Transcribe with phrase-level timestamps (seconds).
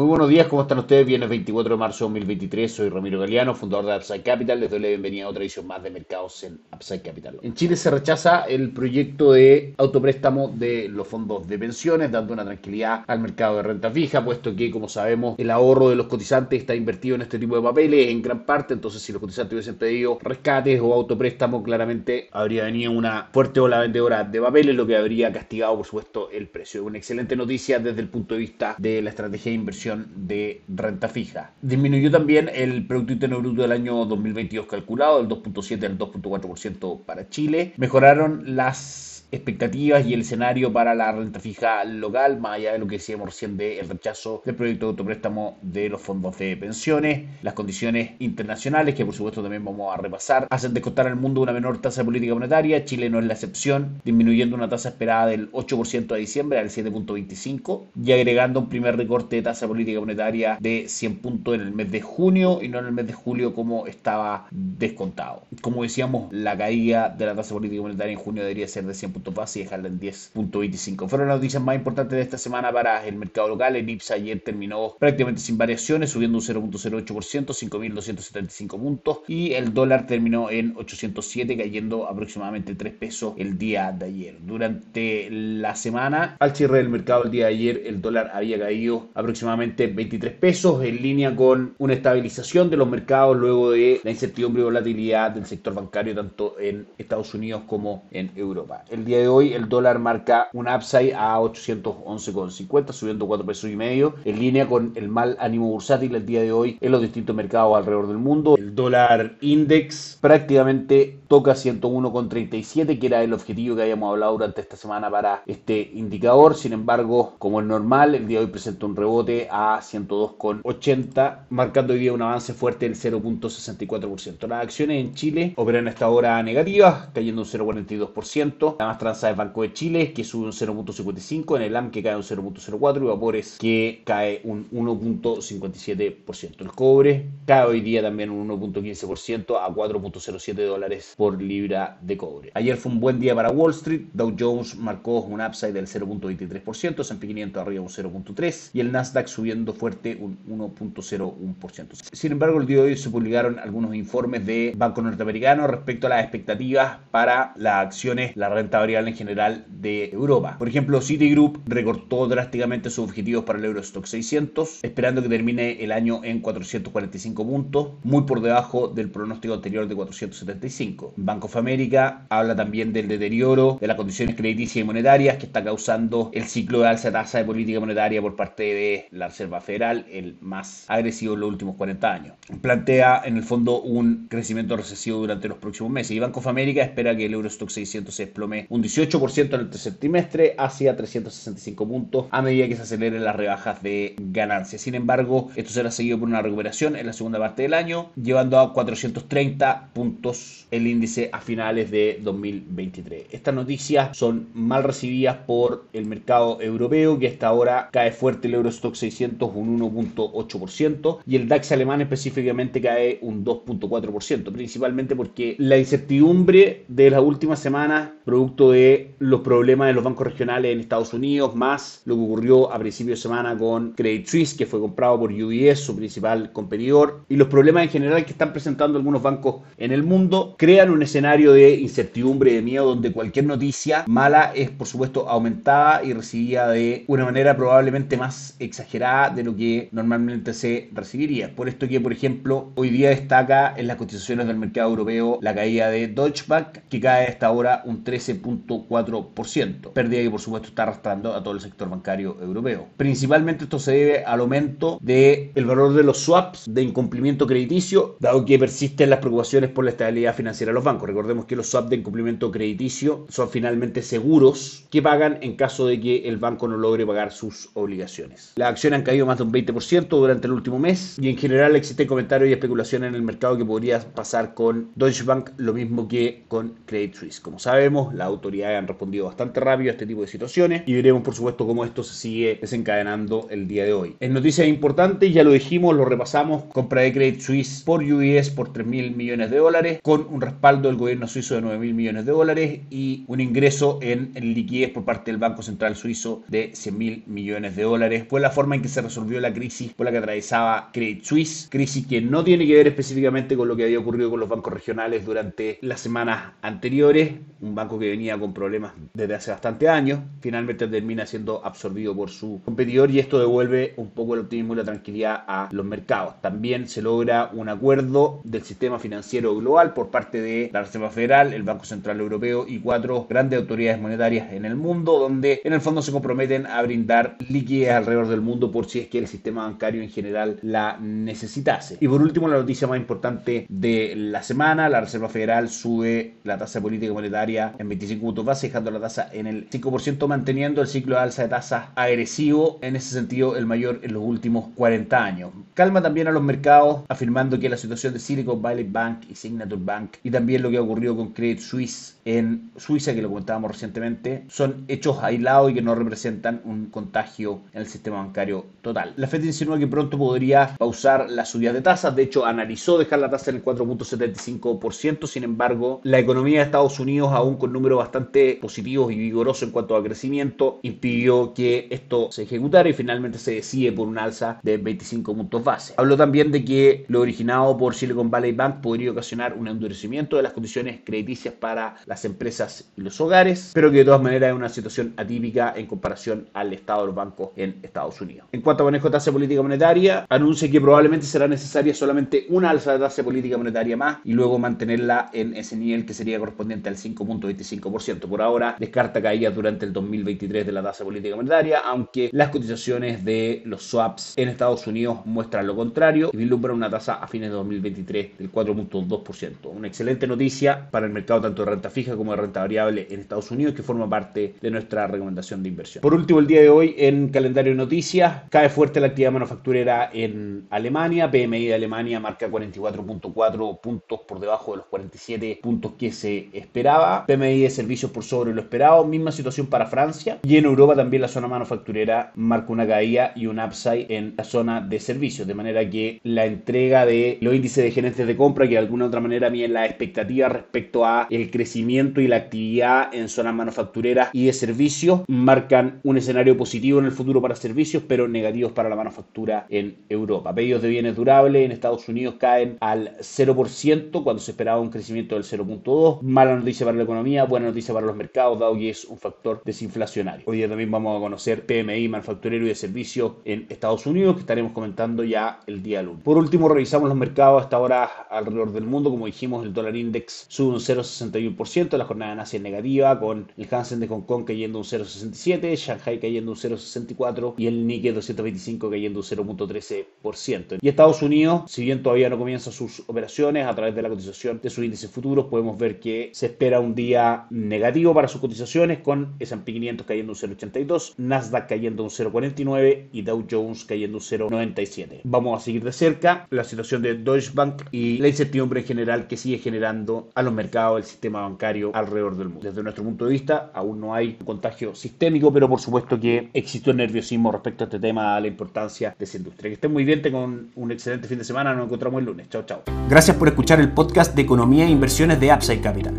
[0.00, 1.06] Muy buenos días, ¿cómo están ustedes?
[1.06, 4.58] Viernes 24 de marzo de 2023, soy Ramiro Galeano, fundador de Upside Capital.
[4.58, 7.38] Les doy la bienvenida a otra edición más de mercados en Upside Capital.
[7.42, 12.46] En Chile se rechaza el proyecto de autopréstamo de los fondos de pensiones, dando una
[12.46, 16.60] tranquilidad al mercado de renta fija, puesto que, como sabemos, el ahorro de los cotizantes
[16.60, 18.72] está invertido en este tipo de papeles en gran parte.
[18.72, 23.80] Entonces, si los cotizantes hubiesen pedido rescates o autopréstamo, claramente habría venido una fuerte ola
[23.80, 26.84] vendedora de papeles, lo que habría castigado, por supuesto, el precio.
[26.84, 31.08] Una excelente noticia desde el punto de vista de la estrategia de inversión de renta
[31.08, 31.52] fija.
[31.62, 37.28] Disminuyó también el Producto Interno Bruto del año 2022 calculado, del 2.7 al 2.4% para
[37.28, 37.74] Chile.
[37.76, 42.86] Mejoraron las expectativas y el escenario para la renta fija local, más allá de lo
[42.86, 47.54] que decíamos recién del rechazo del proyecto de autopréstamo de los fondos de pensiones, las
[47.54, 51.80] condiciones internacionales, que por supuesto también vamos a repasar, hacen descontar al mundo una menor
[51.80, 56.16] tasa política monetaria, Chile no es la excepción, disminuyendo una tasa esperada del 8% a
[56.16, 61.54] diciembre al 7.25 y agregando un primer recorte de tasa política monetaria de 100 puntos
[61.54, 65.42] en el mes de junio y no en el mes de julio como estaba descontado.
[65.60, 69.12] Como decíamos, la caída de la tasa política monetaria en junio debería ser de 100
[69.12, 71.08] puntos base y dejarla en 10.25.
[71.08, 73.76] Fueron las noticias más importantes de esta semana para el mercado local.
[73.76, 79.18] El IPSA ayer terminó prácticamente sin variaciones, subiendo un 0.08%, 5.275 puntos.
[79.28, 84.36] Y el dólar terminó en 807, cayendo aproximadamente 3 pesos el día de ayer.
[84.40, 89.08] Durante la semana, al cierre del mercado el día de ayer, el dólar había caído
[89.14, 94.62] aproximadamente 23 pesos, en línea con una estabilización de los mercados luego de la incertidumbre
[94.62, 98.84] y volatilidad del sector bancario tanto en Estados Unidos como en Europa.
[98.90, 103.74] El día de hoy el dólar marca un upside a 811,50, subiendo 4 pesos y
[103.74, 107.34] medio, en línea con el mal ánimo bursátil el día de hoy en los distintos
[107.34, 108.56] mercados alrededor del mundo.
[108.56, 114.74] El dólar index prácticamente toca 101,37, que era el objetivo que habíamos hablado durante esta
[114.76, 116.56] semana para este indicador.
[116.56, 121.92] Sin embargo, como es normal, el día de hoy presenta un rebote a 102,80, marcando
[121.92, 124.48] hoy día un avance fuerte del 0.64%.
[124.48, 128.76] Las acciones en Chile operan a esta hora negativas, cayendo un 0.42%.
[128.80, 132.02] La más transada es Banco de Chile, que sube un 0.55, en el AM que
[132.02, 136.60] cae un 0.04 y Vapores que cae un 1.57%.
[136.60, 142.50] El cobre cae hoy día también un 1.15% a 4.07 dólares por libra de cobre.
[142.54, 144.06] Ayer fue un buen día para Wall Street.
[144.14, 149.26] Dow Jones marcó un upside del 0.23%, S&P 500 arriba un 0.3% y el Nasdaq
[149.26, 151.88] subiendo fuerte un 1.01%.
[152.10, 156.10] Sin embargo, el día de hoy se publicaron algunos informes de Banco Norteamericano respecto a
[156.10, 160.56] las expectativas para las acciones, la renta variable en general de Europa.
[160.58, 165.92] Por ejemplo, Citigroup recortó drásticamente sus objetivos para el Eurostock 600, esperando que termine el
[165.92, 171.09] año en 445 puntos, muy por debajo del pronóstico anterior de 475.
[171.16, 175.62] Banco of America habla también del deterioro de las condiciones crediticias y monetarias que está
[175.64, 179.60] causando el ciclo de alza de tasa de política monetaria por parte de la Reserva
[179.60, 182.34] Federal, el más agresivo en los últimos 40 años.
[182.60, 186.82] Plantea en el fondo un crecimiento recesivo durante los próximos meses y Banco of America
[186.82, 191.86] espera que el Eurostock 600 se desplome un 18% en el tercer trimestre hacia 365
[191.86, 194.82] puntos a medida que se aceleren las rebajas de ganancias.
[194.82, 198.58] Sin embargo, esto será seguido por una recuperación en la segunda parte del año, llevando
[198.58, 200.99] a 430 puntos el índice
[201.32, 203.26] a finales de 2023.
[203.30, 208.54] Estas noticias son mal recibidas por el mercado europeo, que hasta ahora cae fuerte el
[208.54, 215.78] Eurostock 600 un 1.8% y el DAX alemán específicamente cae un 2.4%, principalmente porque la
[215.78, 221.14] incertidumbre de las últimas semanas, producto de los problemas de los bancos regionales en Estados
[221.14, 225.18] Unidos, más lo que ocurrió a principios de semana con Credit Suisse, que fue comprado
[225.18, 229.62] por UBS, su principal competidor, y los problemas en general que están presentando algunos bancos
[229.78, 234.70] en el mundo, crean un escenario de incertidumbre de miedo donde cualquier noticia mala es,
[234.70, 240.54] por supuesto, aumentada y recibida de una manera probablemente más exagerada de lo que normalmente
[240.54, 241.54] se recibiría.
[241.54, 245.54] Por esto que, por ejemplo, hoy día destaca en las cotizaciones del mercado europeo la
[245.54, 250.84] caída de Deutsche Bank, que cae hasta ahora un 13.4%, pérdida que por supuesto está
[250.84, 252.88] arrastrando a todo el sector bancario europeo.
[252.96, 258.16] Principalmente esto se debe al aumento del el valor de los swaps de incumplimiento crediticio,
[258.20, 261.08] dado que persisten las preocupaciones por la estabilidad financiera de los bancos.
[261.08, 266.00] Recordemos que los swaps de incumplimiento crediticio son finalmente seguros que pagan en caso de
[266.00, 268.52] que el banco no logre pagar sus obligaciones.
[268.56, 271.76] Las acciones han caído más de un 20% durante el último mes y en general
[271.76, 276.08] existen comentarios y especulaciones en el mercado que podría pasar con Deutsche Bank lo mismo
[276.08, 277.40] que con Credit Suisse.
[277.40, 281.22] Como sabemos, las autoridades han respondido bastante rápido a este tipo de situaciones y veremos
[281.22, 284.16] por supuesto cómo esto se sigue desencadenando el día de hoy.
[284.20, 288.72] En noticias importantes, ya lo dijimos, lo repasamos, compra de Credit Suisse por UBS por
[288.72, 292.26] 3 mil millones de dólares, con un respaldo del gobierno suizo de 9 mil millones
[292.26, 296.98] de dólares y un ingreso en, liquidez por parte del Banco Central Suizo de 100
[296.98, 298.24] mil millones de dólares.
[298.28, 301.68] Fue la forma en que se resolvió la crisis por la que atravesaba Credit Suisse,
[301.70, 304.72] crisis que no tiene que ver específicamente con lo que había ocurrido con los bancos
[304.72, 307.32] regionales durante las semanas anteriores,
[307.62, 312.28] un banco que venía con problemas desde hace bastante años, finalmente termina siendo absorbido por
[312.28, 316.40] su competidor y esto devuelve un poco el optimismo y la tranquilidad a los mercados.
[316.42, 321.52] También se logra un acuerdo del sistema financiero global por parte de la Reserva Federal,
[321.52, 325.80] el Banco Central Europeo y cuatro grandes autoridades monetarias en el mundo, donde en el
[325.80, 329.64] fondo se comprometen a brindar liquidez alrededor del mundo por si es que el sistema
[329.64, 331.98] bancario en general la necesitase.
[332.00, 336.58] Y por último, la noticia más importante de la semana, la Reserva Federal sube la
[336.58, 340.88] tasa política monetaria en 25 puntos base, dejando la tasa en el 5%, manteniendo el
[340.88, 345.24] ciclo de alza de tasas agresivo, en ese sentido el mayor en los últimos 40
[345.24, 345.50] años.
[345.74, 349.80] Calma también a los mercados, afirmando que la situación de Silicon Valley Bank y Signature
[349.82, 354.44] Bank y lo que ha ocurrido con Credit Suisse en Suiza, que lo comentábamos recientemente,
[354.48, 359.12] son hechos aislados y que no representan un contagio en el sistema bancario total.
[359.16, 363.20] La Fed insinúa que pronto podría pausar la subida de tasas, de hecho analizó dejar
[363.20, 367.98] la tasa en el 4.75%, sin embargo, la economía de Estados Unidos, aún con números
[367.98, 373.38] bastante positivos y vigorosos en cuanto a crecimiento, impidió que esto se ejecutara y finalmente
[373.38, 375.94] se decide por un alza de 25 puntos base.
[375.96, 380.42] Habló también de que lo originado por Silicon Valley Bank podría ocasionar un endurecimiento de
[380.42, 384.56] las condiciones crediticias para las empresas y los hogares, pero que de todas maneras es
[384.56, 388.48] una situación atípica en comparación al estado de los bancos en Estados Unidos.
[388.52, 392.70] En cuanto a manejo de tasa política monetaria, anuncia que probablemente será necesaria solamente una
[392.70, 396.88] alza de tasa política monetaria más y luego mantenerla en ese nivel que sería correspondiente
[396.88, 398.20] al 5.25%.
[398.28, 403.24] Por ahora descarta caídas durante el 2023 de la tasa política monetaria, aunque las cotizaciones
[403.24, 407.50] de los swaps en Estados Unidos muestran lo contrario y vislumbran una tasa a fines
[407.50, 409.54] de 2023 del 4.2%.
[409.64, 413.20] Una excelente noticia para el mercado tanto de renta fija como de renta variable en
[413.20, 416.02] Estados Unidos que forma parte de nuestra recomendación de inversión.
[416.02, 420.10] Por último, el día de hoy en calendario de noticias cae fuerte la actividad manufacturera
[420.12, 421.30] en Alemania.
[421.30, 427.26] PMI de Alemania marca 44.4 puntos por debajo de los 47 puntos que se esperaba.
[427.26, 429.04] PMI de servicios por sobre lo esperado.
[429.04, 430.38] Misma situación para Francia.
[430.42, 434.44] Y en Europa también la zona manufacturera marca una caída y un upside en la
[434.44, 435.46] zona de servicios.
[435.46, 439.06] De manera que la entrega de los índices de gerentes de compra que de alguna
[439.06, 440.09] otra manera miden la expectativa
[440.48, 446.18] respecto a el crecimiento y la actividad en zonas manufactureras y de servicios marcan un
[446.18, 450.54] escenario positivo en el futuro para servicios, pero negativos para la manufactura en Europa.
[450.54, 455.34] Pedidos de bienes durables en Estados Unidos caen al 0% cuando se esperaba un crecimiento
[455.34, 456.22] del 0.2.
[456.22, 459.62] Mala noticia para la economía, buena noticia para los mercados, dado que es un factor
[459.64, 460.44] desinflacionario.
[460.46, 464.40] Hoy día también vamos a conocer PMI manufacturero y de servicios en Estados Unidos, que
[464.40, 466.22] estaremos comentando ya el día lunes.
[466.22, 469.10] Por último, revisamos los mercados hasta ahora alrededor del mundo.
[469.10, 473.52] Como dijimos, el dólar index sube un 0,61%, la jornada en Asia es negativa, con
[473.56, 478.12] el Hansen de Hong Kong cayendo un 0,67%, Shanghai cayendo un 0,64% y el Nikkei
[478.12, 480.78] 225 cayendo un 0,13%.
[480.80, 484.60] Y Estados Unidos, si bien todavía no comienza sus operaciones a través de la cotización
[484.62, 489.00] de sus índices futuros, podemos ver que se espera un día negativo para sus cotizaciones
[489.00, 494.22] con S&P 500 cayendo un 0,82, Nasdaq cayendo un 0,49 y Dow Jones cayendo un
[494.22, 495.20] 0,97.
[495.24, 499.26] Vamos a seguir de cerca la situación de Deutsche Bank y la incertidumbre en general
[499.26, 499.89] que sigue generando
[500.34, 502.68] a los mercados el sistema bancario alrededor del mundo.
[502.68, 506.48] Desde nuestro punto de vista, aún no hay un contagio sistémico, pero por supuesto que
[506.54, 509.70] existe un nerviosismo respecto a este tema, a la importancia de esa industria.
[509.70, 512.48] Que estén muy bien, tengan un excelente fin de semana, nos encontramos el lunes.
[512.48, 512.82] Chao, chao.
[513.08, 516.14] Gracias por escuchar el podcast de Economía e Inversiones de Upside Capital.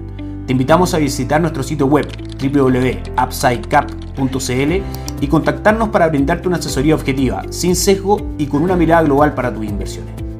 [0.46, 2.08] Te invitamos a visitar nuestro sitio web
[2.42, 9.34] www.upsidecap.cl y contactarnos para brindarte una asesoría objetiva, sin sesgo y con una mirada global
[9.34, 10.31] para tus inversiones.